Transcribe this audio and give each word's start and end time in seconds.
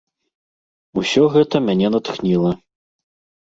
Усё 1.01 1.23
гэта 1.35 1.61
мяне 1.67 1.87
натхніла. 1.97 2.51